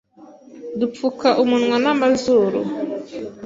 [0.79, 2.59] dupfuka umunwa n'amazuru